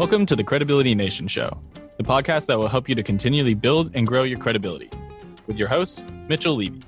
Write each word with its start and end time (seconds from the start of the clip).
Welcome 0.00 0.24
to 0.26 0.34
the 0.34 0.42
Credibility 0.42 0.94
Nation 0.94 1.28
Show, 1.28 1.60
the 1.98 2.02
podcast 2.02 2.46
that 2.46 2.58
will 2.58 2.70
help 2.70 2.88
you 2.88 2.94
to 2.94 3.02
continually 3.02 3.52
build 3.52 3.94
and 3.94 4.06
grow 4.06 4.22
your 4.22 4.38
credibility. 4.38 4.88
With 5.46 5.58
your 5.58 5.68
host, 5.68 6.10
Mitchell 6.26 6.56
Levy. 6.56 6.80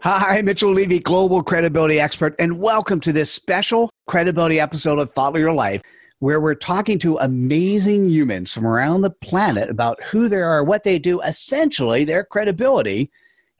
Hi, 0.00 0.42
Mitchell 0.42 0.70
Levy, 0.70 0.98
global 0.98 1.42
credibility 1.42 1.98
expert, 1.98 2.34
and 2.38 2.58
welcome 2.58 3.00
to 3.00 3.10
this 3.10 3.32
special 3.32 3.88
credibility 4.06 4.60
episode 4.60 4.98
of 4.98 5.10
Thought 5.10 5.32
Leader 5.32 5.50
Life, 5.50 5.80
where 6.18 6.42
we're 6.42 6.54
talking 6.54 6.98
to 6.98 7.16
amazing 7.16 8.10
humans 8.10 8.52
from 8.52 8.66
around 8.66 9.00
the 9.00 9.08
planet 9.08 9.70
about 9.70 10.02
who 10.02 10.28
they 10.28 10.42
are, 10.42 10.62
what 10.62 10.84
they 10.84 10.98
do, 10.98 11.22
essentially 11.22 12.04
their 12.04 12.22
credibility. 12.22 13.10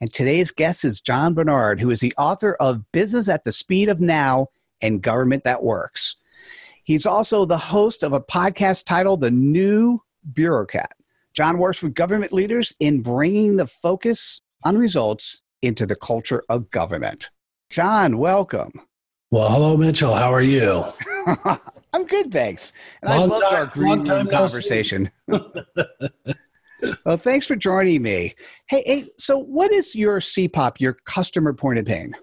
And 0.01 0.13
today's 0.13 0.51
guest 0.51 0.85
is 0.85 1.01
John 1.01 1.33
Bernard, 1.33 1.81
who 1.81 1.89
is 1.89 2.01
the 2.01 2.13
author 2.19 2.53
of 2.59 2.91
Business 2.91 3.27
at 3.27 3.43
the 3.43 3.51
Speed 3.51 3.89
of 3.89 3.99
Now 3.99 4.49
and 4.83 5.01
Government 5.01 5.45
That 5.45 5.63
Works. 5.63 6.17
He's 6.85 7.07
also 7.07 7.45
the 7.45 7.57
host 7.57 8.03
of 8.03 8.13
a 8.13 8.21
podcast 8.21 8.85
titled 8.85 9.21
The 9.21 9.31
New 9.31 10.03
Bureaucrat. 10.33 10.91
John 11.33 11.57
works 11.57 11.81
with 11.81 11.95
government 11.95 12.31
leaders 12.31 12.75
in 12.79 13.01
bringing 13.01 13.55
the 13.55 13.65
focus 13.65 14.41
on 14.63 14.77
results 14.77 15.41
into 15.63 15.87
the 15.87 15.95
culture 15.95 16.43
of 16.47 16.69
government. 16.69 17.31
John, 17.71 18.19
welcome. 18.19 18.71
Well, 19.31 19.49
hello, 19.49 19.75
Mitchell. 19.75 20.13
How 20.13 20.31
are 20.31 20.43
you? 20.43 20.85
I'm 21.91 22.05
good, 22.05 22.31
thanks. 22.31 22.71
And 23.01 23.11
I 23.11 23.25
loved 23.25 23.45
time, 23.45 23.55
our 23.55 23.65
green 23.65 24.03
room 24.03 24.27
conversation. 24.27 25.09
well, 25.27 27.17
thanks 27.17 27.47
for 27.47 27.55
joining 27.55 28.03
me. 28.03 28.35
Hey, 28.67 28.83
hey, 28.85 29.05
so 29.17 29.39
what 29.39 29.71
is 29.71 29.95
your 29.95 30.19
CPOP, 30.19 30.79
your 30.79 30.93
customer 31.05 31.51
point 31.51 31.79
of 31.79 31.85
pain? 31.85 32.13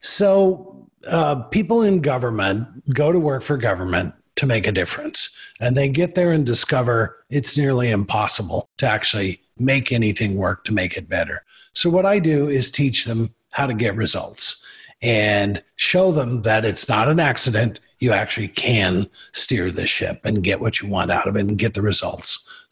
So, 0.00 0.83
uh, 1.06 1.42
people 1.44 1.82
in 1.82 2.00
government 2.00 2.68
go 2.94 3.12
to 3.12 3.18
work 3.18 3.42
for 3.42 3.56
government 3.56 4.14
to 4.36 4.46
make 4.46 4.66
a 4.66 4.72
difference, 4.72 5.34
and 5.60 5.76
they 5.76 5.88
get 5.88 6.14
there 6.14 6.32
and 6.32 6.44
discover 6.44 7.16
it's 7.30 7.56
nearly 7.56 7.90
impossible 7.90 8.68
to 8.78 8.90
actually 8.90 9.40
make 9.58 9.92
anything 9.92 10.36
work 10.36 10.64
to 10.64 10.72
make 10.72 10.96
it 10.96 11.08
better. 11.08 11.42
So, 11.74 11.90
what 11.90 12.06
I 12.06 12.18
do 12.18 12.48
is 12.48 12.70
teach 12.70 13.04
them 13.04 13.34
how 13.52 13.66
to 13.66 13.74
get 13.74 13.94
results 13.94 14.62
and 15.02 15.62
show 15.76 16.12
them 16.12 16.42
that 16.42 16.64
it's 16.64 16.88
not 16.88 17.08
an 17.08 17.20
accident. 17.20 17.80
You 18.00 18.12
actually 18.12 18.48
can 18.48 19.06
steer 19.32 19.70
the 19.70 19.86
ship 19.86 20.20
and 20.24 20.42
get 20.42 20.60
what 20.60 20.80
you 20.80 20.88
want 20.88 21.10
out 21.10 21.28
of 21.28 21.36
it 21.36 21.40
and 21.40 21.58
get 21.58 21.74
the 21.74 21.82
results. 21.82 22.66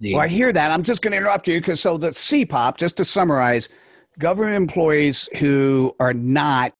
Got 0.00 0.10
it. 0.10 0.14
Well, 0.14 0.22
I 0.22 0.28
hear 0.28 0.52
that. 0.52 0.70
I'm 0.70 0.82
just 0.82 1.02
going 1.02 1.12
to 1.12 1.18
interrupt 1.18 1.48
you 1.48 1.60
because 1.60 1.80
so 1.80 1.98
the 1.98 2.08
CPOP, 2.08 2.76
just 2.76 2.96
to 2.98 3.04
summarize, 3.04 3.68
government 4.18 4.56
employees 4.56 5.28
who 5.38 5.94
are 6.00 6.14
not 6.14 6.72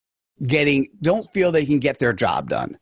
getting, 0.45 0.89
don't 1.03 1.33
feel 1.33 1.53
they 1.53 1.67
can 1.67 1.79
get 1.79 1.98
their 1.98 2.12
job 2.12 2.51
done. 2.51 2.79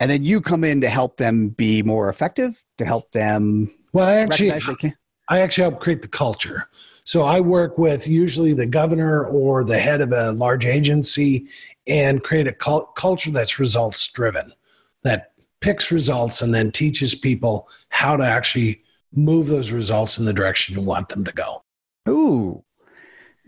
And 0.00 0.10
then 0.10 0.24
you 0.24 0.40
come 0.40 0.62
in 0.62 0.80
to 0.82 0.88
help 0.88 1.16
them 1.16 1.48
be 1.48 1.82
more 1.82 2.08
effective, 2.08 2.64
to 2.78 2.84
help 2.84 3.10
them. 3.12 3.68
Well, 3.92 4.06
I 4.06 4.16
actually, 4.16 4.52
I 5.28 5.40
actually 5.40 5.70
help 5.70 5.80
create 5.80 6.02
the 6.02 6.08
culture. 6.08 6.68
So 7.04 7.22
I 7.22 7.40
work 7.40 7.78
with 7.78 8.06
usually 8.06 8.52
the 8.52 8.66
governor 8.66 9.24
or 9.26 9.64
the 9.64 9.78
head 9.78 10.02
of 10.02 10.12
a 10.12 10.32
large 10.32 10.66
agency 10.66 11.48
and 11.86 12.22
create 12.22 12.46
a 12.46 12.52
cult- 12.52 12.94
culture 12.96 13.30
that's 13.30 13.58
results 13.58 14.06
driven, 14.08 14.52
that 15.04 15.32
picks 15.60 15.90
results 15.90 16.42
and 16.42 16.54
then 16.54 16.70
teaches 16.70 17.14
people 17.14 17.68
how 17.88 18.16
to 18.16 18.24
actually 18.24 18.82
move 19.14 19.46
those 19.46 19.72
results 19.72 20.18
in 20.18 20.26
the 20.26 20.32
direction 20.32 20.76
you 20.76 20.82
want 20.82 21.08
them 21.08 21.24
to 21.24 21.32
go. 21.32 21.64
Ooh, 22.08 22.62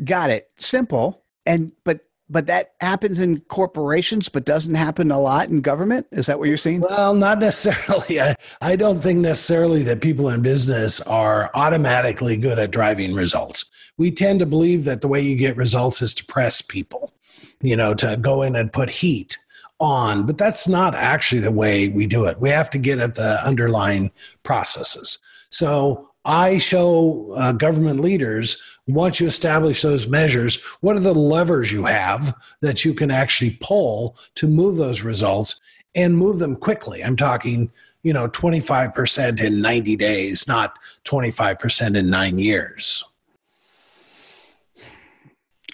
got 0.03 0.31
it. 0.31 0.51
Simple. 0.57 1.23
And, 1.47 1.71
but 1.85 2.01
but 2.31 2.47
that 2.47 2.75
happens 2.81 3.21
in 3.21 3.41
corporations 3.41 4.29
but 4.29 4.45
doesn't 4.45 4.75
happen 4.75 5.11
a 5.11 5.21
lot 5.21 5.49
in 5.49 5.61
government? 5.61 6.07
Is 6.13 6.27
that 6.27 6.39
what 6.39 6.49
you're 6.49 6.57
saying 6.57 6.81
well 6.81 7.15
not 7.15 7.39
necessarily. 7.39 8.21
I, 8.21 8.35
I 8.61 8.77
don't 8.77 9.01
think 9.01 9.19
necessarily 9.19 9.83
that 9.85 10.01
people 10.01 10.29
in 10.31 10.43
business 10.43 11.01
are 11.03 11.51
automatically 11.55 12.37
good 12.37 12.59
at 12.59 12.71
driving 12.71 13.15
results. 13.15 13.71
We 13.97 14.11
tend 14.11 14.39
to 14.39 14.47
believe 14.47 14.85
that 14.85 15.01
the 15.01 15.09
way 15.09 15.21
you 15.21 15.37
get 15.37 15.57
results 15.57 16.01
is 16.01 16.15
to 16.15 16.25
press 16.25 16.63
people 16.63 17.13
you 17.61 17.77
know 17.77 17.95
to 17.95 18.17
go 18.17 18.43
in 18.43 18.57
and 18.57 18.73
put 18.73 18.91
heat 18.91 19.37
on 19.81 20.27
but 20.27 20.39
that's 20.39 20.69
not 20.69 20.95
actually 20.95 21.41
the 21.41 21.53
way 21.53 21.89
we 21.89 22.07
do 22.07 22.27
it. 22.27 22.39
We 22.41 22.51
have 22.51 22.71
to 22.71 22.79
get 22.79 22.99
at 22.99 23.15
the 23.15 23.41
underlying 23.45 24.11
processes. 24.43 25.21
So 25.51 26.10
I 26.25 26.59
show 26.59 27.33
uh, 27.37 27.53
government 27.53 28.01
leaders 28.01 28.63
once 28.87 29.21
you 29.21 29.27
establish 29.27 29.83
those 29.83 30.07
measures, 30.07 30.63
what 30.81 30.97
are 30.97 31.01
the 31.01 31.15
levers 31.15 31.73
you 31.73 31.85
have 31.85 32.37
that 32.61 32.85
you 32.85 32.95
can 32.95 33.11
actually 33.11 33.57
pull 33.61 34.17
to 34.35 34.47
move 34.47 34.77
those 34.77 35.03
results 35.03 35.61
and 35.95 36.17
move 36.17 36.39
them 36.39 36.57
quickly? 36.57 37.03
I'm 37.03 37.17
talking, 37.17 37.71
you 38.03 38.13
know, 38.13 38.29
25% 38.29 39.43
in 39.43 39.61
90 39.61 39.97
days, 39.97 40.47
not 40.47 40.79
25% 41.05 41.97
in 41.97 42.11
nine 42.11 42.39
years. 42.39 43.05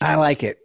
I 0.02 0.16
like 0.16 0.42
it. 0.42 0.58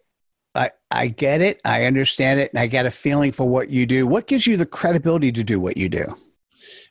I, 0.53 0.71
I 0.89 1.07
get 1.07 1.41
it. 1.41 1.61
I 1.63 1.85
understand 1.85 2.41
it. 2.41 2.51
And 2.51 2.59
I 2.59 2.67
get 2.67 2.85
a 2.85 2.91
feeling 2.91 3.31
for 3.31 3.47
what 3.47 3.69
you 3.69 3.85
do. 3.85 4.05
What 4.05 4.27
gives 4.27 4.45
you 4.45 4.57
the 4.57 4.65
credibility 4.65 5.31
to 5.31 5.43
do 5.43 5.59
what 5.59 5.77
you 5.77 5.87
do? 5.87 6.13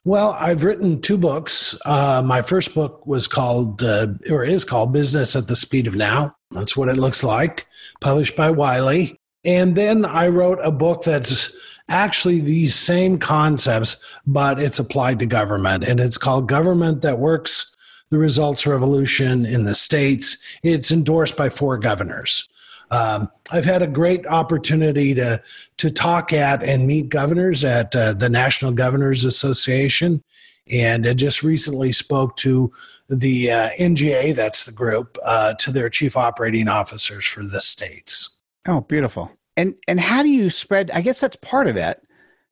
Well, 0.04 0.30
I've 0.38 0.64
written 0.64 1.02
two 1.02 1.18
books. 1.18 1.78
Uh, 1.84 2.22
my 2.24 2.40
first 2.40 2.74
book 2.74 3.06
was 3.06 3.28
called, 3.28 3.82
uh, 3.82 4.08
or 4.30 4.44
is 4.44 4.64
called 4.64 4.92
Business 4.92 5.36
at 5.36 5.46
the 5.46 5.56
Speed 5.56 5.86
of 5.86 5.94
Now. 5.94 6.34
That's 6.52 6.76
what 6.76 6.88
it 6.88 6.96
looks 6.96 7.22
like, 7.22 7.66
published 8.00 8.34
by 8.34 8.50
Wiley. 8.50 9.20
And 9.44 9.76
then 9.76 10.04
I 10.06 10.28
wrote 10.28 10.58
a 10.62 10.70
book 10.70 11.04
that's 11.04 11.54
actually 11.90 12.40
these 12.40 12.74
same 12.74 13.18
concepts, 13.18 14.02
but 14.26 14.60
it's 14.60 14.78
applied 14.78 15.18
to 15.18 15.26
government. 15.26 15.86
And 15.86 16.00
it's 16.00 16.18
called 16.18 16.48
Government 16.48 17.02
That 17.02 17.18
Works 17.18 17.76
The 18.10 18.18
Results 18.18 18.66
Revolution 18.66 19.44
in 19.44 19.64
the 19.64 19.74
States. 19.74 20.42
It's 20.62 20.90
endorsed 20.90 21.36
by 21.36 21.50
four 21.50 21.76
governors. 21.76 22.48
Um, 22.90 23.28
I've 23.52 23.64
had 23.64 23.82
a 23.82 23.86
great 23.86 24.26
opportunity 24.26 25.14
to 25.14 25.42
to 25.76 25.90
talk 25.90 26.32
at 26.32 26.62
and 26.62 26.86
meet 26.86 27.08
governors 27.08 27.62
at 27.64 27.94
uh, 27.94 28.12
the 28.14 28.28
National 28.28 28.72
Governors 28.72 29.24
Association, 29.24 30.22
and 30.70 31.06
I 31.06 31.14
just 31.14 31.42
recently 31.42 31.92
spoke 31.92 32.36
to 32.36 32.72
the 33.08 33.50
uh, 33.50 33.70
NGA, 33.70 34.34
that's 34.34 34.64
the 34.64 34.72
group, 34.72 35.18
uh, 35.24 35.54
to 35.54 35.72
their 35.72 35.90
chief 35.90 36.16
operating 36.16 36.68
officers 36.68 37.26
for 37.26 37.42
the 37.42 37.60
states. 37.60 38.40
Oh, 38.66 38.80
beautiful! 38.80 39.30
And 39.56 39.74
and 39.86 40.00
how 40.00 40.22
do 40.22 40.28
you 40.28 40.50
spread? 40.50 40.90
I 40.90 41.00
guess 41.00 41.20
that's 41.20 41.36
part 41.36 41.68
of 41.68 41.76
it. 41.76 42.00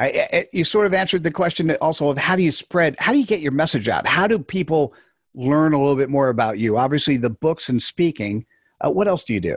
I, 0.00 0.28
I, 0.32 0.46
you 0.52 0.62
sort 0.62 0.86
of 0.86 0.94
answered 0.94 1.24
the 1.24 1.32
question 1.32 1.70
also 1.80 2.10
of 2.10 2.18
how 2.18 2.36
do 2.36 2.42
you 2.42 2.52
spread? 2.52 2.94
How 3.00 3.12
do 3.12 3.18
you 3.18 3.26
get 3.26 3.40
your 3.40 3.52
message 3.52 3.88
out? 3.88 4.06
How 4.06 4.28
do 4.28 4.38
people 4.38 4.94
learn 5.34 5.72
a 5.72 5.78
little 5.78 5.96
bit 5.96 6.10
more 6.10 6.28
about 6.28 6.58
you? 6.58 6.78
Obviously, 6.78 7.16
the 7.16 7.30
books 7.30 7.68
and 7.68 7.82
speaking. 7.82 8.46
Uh, 8.80 8.92
what 8.92 9.08
else 9.08 9.24
do 9.24 9.34
you 9.34 9.40
do? 9.40 9.56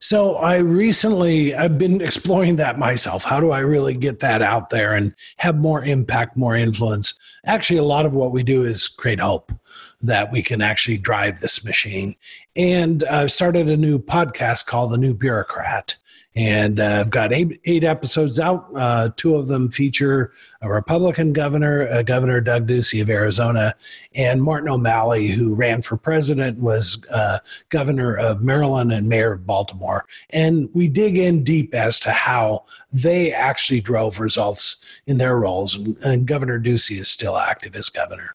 So 0.00 0.34
I 0.36 0.58
recently 0.58 1.54
I've 1.54 1.78
been 1.78 2.00
exploring 2.00 2.56
that 2.56 2.78
myself. 2.78 3.24
How 3.24 3.40
do 3.40 3.50
I 3.50 3.60
really 3.60 3.94
get 3.94 4.20
that 4.20 4.42
out 4.42 4.70
there 4.70 4.94
and 4.94 5.14
have 5.38 5.56
more 5.56 5.84
impact, 5.84 6.36
more 6.36 6.56
influence? 6.56 7.14
Actually, 7.46 7.78
a 7.78 7.84
lot 7.84 8.06
of 8.06 8.14
what 8.14 8.32
we 8.32 8.42
do 8.42 8.62
is 8.62 8.88
create 8.88 9.20
hope 9.20 9.52
that 10.00 10.32
we 10.32 10.42
can 10.42 10.60
actually 10.60 10.98
drive 10.98 11.40
this 11.40 11.64
machine. 11.64 12.16
And 12.56 13.04
I've 13.04 13.32
started 13.32 13.68
a 13.68 13.76
new 13.76 13.98
podcast 13.98 14.66
called 14.66 14.92
The 14.92 14.98
New 14.98 15.14
Bureaucrat 15.14 15.96
and 16.34 16.80
uh, 16.80 17.00
I've 17.00 17.10
got 17.10 17.32
eight, 17.32 17.60
eight 17.66 17.84
episodes 17.84 18.40
out. 18.40 18.66
Uh, 18.74 19.10
two 19.16 19.36
of 19.36 19.48
them 19.48 19.70
feature 19.70 20.32
a 20.62 20.72
Republican 20.72 21.32
governor, 21.32 21.86
uh, 21.88 22.02
Governor 22.02 22.40
Doug 22.40 22.66
Ducey 22.66 23.02
of 23.02 23.10
Arizona, 23.10 23.74
and 24.14 24.42
Martin 24.42 24.70
O'Malley, 24.70 25.28
who 25.28 25.54
ran 25.54 25.82
for 25.82 25.96
president, 25.96 26.58
was 26.58 27.04
uh, 27.12 27.38
governor 27.68 28.16
of 28.16 28.42
Maryland 28.42 28.92
and 28.92 29.08
mayor 29.08 29.32
of 29.32 29.46
Baltimore. 29.46 30.06
And 30.30 30.70
we 30.72 30.88
dig 30.88 31.18
in 31.18 31.44
deep 31.44 31.74
as 31.74 32.00
to 32.00 32.10
how 32.10 32.64
they 32.92 33.32
actually 33.32 33.80
drove 33.80 34.18
results 34.18 34.82
in 35.06 35.18
their 35.18 35.38
roles. 35.38 35.74
And, 35.74 35.96
and 35.98 36.26
Governor 36.26 36.58
Ducey 36.58 36.98
is 36.98 37.08
still 37.08 37.36
active 37.36 37.76
as 37.76 37.90
governor. 37.90 38.34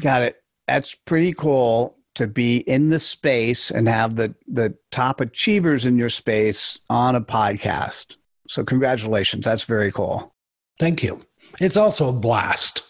Got 0.00 0.22
it. 0.22 0.42
That's 0.68 0.94
pretty 0.94 1.32
cool 1.32 1.92
to 2.14 2.26
be 2.26 2.58
in 2.58 2.90
the 2.90 2.98
space 2.98 3.70
and 3.70 3.88
have 3.88 4.16
the 4.16 4.34
the 4.46 4.76
top 4.90 5.20
achievers 5.20 5.86
in 5.86 5.96
your 5.96 6.08
space 6.08 6.78
on 6.90 7.14
a 7.14 7.20
podcast. 7.20 8.16
So 8.48 8.64
congratulations, 8.64 9.44
that's 9.44 9.64
very 9.64 9.90
cool. 9.90 10.34
Thank 10.78 11.02
you. 11.02 11.24
It's 11.60 11.76
also 11.76 12.08
a 12.08 12.12
blast. 12.12 12.82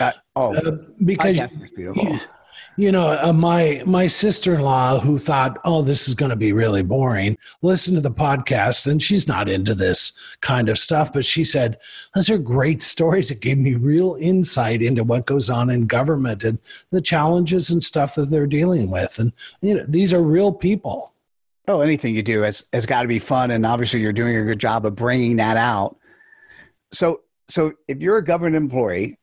Uh, 0.00 0.12
oh, 0.34 0.54
uh, 0.54 0.76
because 1.04 1.40
you, 1.76 2.18
you 2.76 2.92
know, 2.92 3.18
uh, 3.20 3.32
my 3.32 3.82
my 3.86 4.06
sister 4.06 4.54
in 4.54 4.60
law 4.60 5.00
who 5.00 5.18
thought, 5.18 5.58
"Oh, 5.64 5.82
this 5.82 6.08
is 6.08 6.14
going 6.14 6.30
to 6.30 6.36
be 6.36 6.52
really 6.52 6.82
boring," 6.82 7.36
listened 7.62 7.96
to 7.96 8.00
the 8.00 8.10
podcast, 8.10 8.86
and 8.86 9.02
she's 9.02 9.26
not 9.26 9.48
into 9.48 9.74
this 9.74 10.12
kind 10.40 10.68
of 10.68 10.78
stuff. 10.78 11.12
But 11.12 11.24
she 11.24 11.44
said, 11.44 11.78
"Those 12.14 12.30
are 12.30 12.38
great 12.38 12.82
stories. 12.82 13.30
It 13.30 13.40
gave 13.40 13.58
me 13.58 13.74
real 13.74 14.16
insight 14.20 14.82
into 14.82 15.04
what 15.04 15.26
goes 15.26 15.48
on 15.48 15.70
in 15.70 15.86
government 15.86 16.44
and 16.44 16.58
the 16.90 17.00
challenges 17.00 17.70
and 17.70 17.82
stuff 17.82 18.14
that 18.16 18.30
they're 18.30 18.46
dealing 18.46 18.90
with. 18.90 19.18
And 19.18 19.32
you 19.62 19.74
know, 19.74 19.84
these 19.88 20.12
are 20.12 20.22
real 20.22 20.52
people." 20.52 21.12
Oh, 21.68 21.80
anything 21.80 22.14
you 22.14 22.22
do 22.22 22.42
has 22.42 22.64
has 22.72 22.86
got 22.86 23.02
to 23.02 23.08
be 23.08 23.18
fun, 23.18 23.50
and 23.50 23.66
obviously, 23.66 24.00
you're 24.00 24.12
doing 24.12 24.36
a 24.36 24.44
good 24.44 24.60
job 24.60 24.86
of 24.86 24.94
bringing 24.94 25.36
that 25.36 25.56
out. 25.56 25.96
So, 26.92 27.22
So 27.48 27.72
if 27.88 28.02
you're 28.02 28.18
a 28.18 28.24
government 28.24 28.56
employee 28.56 29.16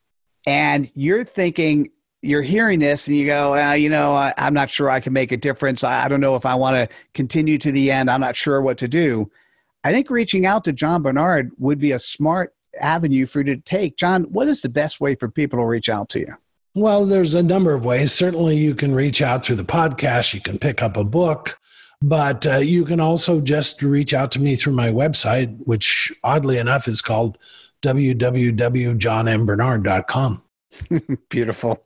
and 0.46 0.90
you're 0.96 1.24
thinking, 1.24 1.90
you're 2.24 2.42
hearing 2.42 2.80
this 2.80 3.08
and 3.08 3.18
you 3.18 3.26
go, 3.26 3.52
well, 3.52 3.76
you 3.76 3.90
know, 3.90 4.14
I, 4.14 4.34
am 4.38 4.54
not 4.54 4.70
sure 4.70 4.90
I 4.90 5.02
can 5.02 5.12
make 5.12 5.34
a 5.34 5.38
difference. 5.38 5.84
I, 5.84 6.06
I 6.06 6.08
don't 6.08 6.22
know 6.22 6.36
if 6.36 6.46
I 6.46 6.56
want 6.56 6.78
to 6.78 6.88
continue 7.14 7.58
to 7.58 7.72
the 7.72 7.92
end. 7.92 8.10
I'm 8.10 8.22
not 8.22 8.38
sure 8.38 8.62
what 8.62 8.78
to 8.80 8.88
do. 8.88 9.30
I 9.84 9.92
think 9.92 10.10
reaching 10.10 10.46
out 10.46 10.64
to 10.66 10.74
John 10.74 11.02
Bernard 11.02 11.52
would 11.58 11.80
be 11.80 11.92
a 11.92 12.00
smart 12.00 12.56
avenue 12.80 13.26
for 13.26 13.40
you 13.40 13.56
to 13.56 13.58
take. 13.58 13.98
John, 13.98 14.24
what 14.24 14.48
is 14.48 14.62
the 14.62 14.70
best 14.70 15.02
way 15.02 15.16
for 15.16 15.28
people 15.30 15.60
to 15.60 15.66
reach 15.66 15.90
out 15.90 16.08
to 16.10 16.20
you? 16.20 16.34
Well, 16.76 17.06
there's 17.06 17.34
a 17.34 17.42
number 17.44 17.74
of 17.74 17.84
ways. 17.86 18.14
Certainly, 18.14 18.58
you 18.58 18.74
can 18.74 18.96
reach 18.96 19.22
out 19.22 19.44
through 19.44 19.58
the 19.58 19.64
podcast, 19.64 20.34
you 20.34 20.40
can 20.42 20.58
pick 20.58 20.82
up 20.82 20.96
a 20.98 21.04
book, 21.04 21.60
but 22.02 22.48
uh, 22.48 22.58
you 22.58 22.86
can 22.86 23.02
also 23.02 23.42
just 23.42 23.84
reach 23.84 24.14
out 24.14 24.32
to 24.32 24.40
me 24.40 24.56
through 24.56 24.74
my 24.74 24.90
website, 24.90 25.56
which 25.68 26.12
oddly 26.24 26.58
enough 26.58 26.88
is 26.88 27.02
called 27.02 27.38
www.johnmbernard.com. 27.84 30.44
Beautiful. 31.30 31.82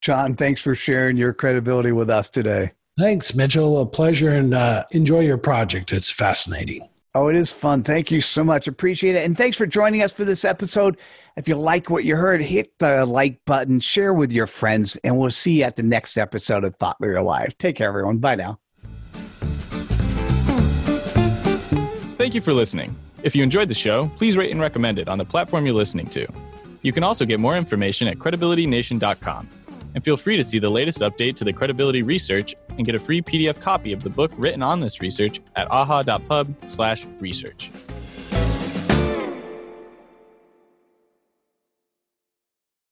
John, 0.00 0.34
thanks 0.34 0.62
for 0.62 0.74
sharing 0.74 1.16
your 1.16 1.32
credibility 1.32 1.92
with 1.92 2.10
us 2.10 2.28
today. 2.28 2.72
Thanks, 2.98 3.34
Mitchell. 3.34 3.80
A 3.80 3.86
pleasure 3.86 4.30
and 4.30 4.52
uh, 4.54 4.84
enjoy 4.90 5.20
your 5.20 5.38
project. 5.38 5.92
It's 5.92 6.10
fascinating. 6.10 6.88
Oh, 7.14 7.28
it 7.28 7.34
is 7.34 7.50
fun. 7.50 7.82
Thank 7.82 8.10
you 8.12 8.20
so 8.20 8.44
much. 8.44 8.68
Appreciate 8.68 9.16
it. 9.16 9.24
And 9.24 9.36
thanks 9.36 9.56
for 9.56 9.66
joining 9.66 10.02
us 10.02 10.12
for 10.12 10.24
this 10.24 10.44
episode. 10.44 10.98
If 11.36 11.48
you 11.48 11.56
like 11.56 11.90
what 11.90 12.04
you 12.04 12.14
heard, 12.14 12.40
hit 12.40 12.78
the 12.78 13.04
like 13.04 13.40
button, 13.46 13.80
share 13.80 14.14
with 14.14 14.32
your 14.32 14.46
friends, 14.46 14.96
and 15.02 15.18
we'll 15.18 15.30
see 15.30 15.58
you 15.58 15.64
at 15.64 15.74
the 15.76 15.82
next 15.82 16.16
episode 16.18 16.62
of 16.62 16.76
Thought 16.76 17.00
Leader 17.00 17.20
Live. 17.22 17.58
Take 17.58 17.76
care, 17.76 17.88
everyone. 17.88 18.18
Bye 18.18 18.36
now. 18.36 18.58
Thank 22.16 22.34
you 22.34 22.40
for 22.40 22.52
listening. 22.52 22.96
If 23.22 23.34
you 23.34 23.42
enjoyed 23.42 23.68
the 23.68 23.74
show, 23.74 24.08
please 24.16 24.36
rate 24.36 24.52
and 24.52 24.60
recommend 24.60 24.98
it 24.98 25.08
on 25.08 25.18
the 25.18 25.24
platform 25.24 25.66
you're 25.66 25.74
listening 25.74 26.06
to. 26.10 26.28
You 26.82 26.92
can 26.92 27.04
also 27.04 27.24
get 27.24 27.40
more 27.40 27.56
information 27.56 28.08
at 28.08 28.18
credibilitynation.com. 28.18 29.48
And 29.94 30.04
feel 30.04 30.16
free 30.16 30.36
to 30.36 30.44
see 30.44 30.58
the 30.58 30.70
latest 30.70 31.00
update 31.00 31.34
to 31.36 31.44
the 31.44 31.52
credibility 31.52 32.02
research 32.02 32.54
and 32.76 32.86
get 32.86 32.94
a 32.94 32.98
free 32.98 33.20
PDF 33.20 33.60
copy 33.60 33.92
of 33.92 34.02
the 34.02 34.10
book 34.10 34.32
written 34.36 34.62
on 34.62 34.80
this 34.80 35.00
research 35.00 35.40
at 35.56 35.70
aha.pub/research. 35.70 37.70